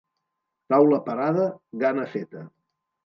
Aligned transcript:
Taula 0.73 0.99
parada, 1.09 1.45
gana 1.85 2.07
feta. 2.15 2.43